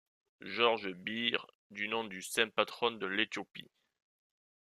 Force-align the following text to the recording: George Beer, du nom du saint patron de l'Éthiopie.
George 0.41 0.93
Beer, 0.93 1.37
du 1.69 1.87
nom 1.87 2.03
du 2.05 2.23
saint 2.23 2.49
patron 2.49 2.89
de 2.89 3.05
l'Éthiopie. 3.05 3.69